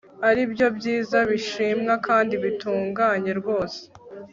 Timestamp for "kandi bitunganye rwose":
2.07-3.81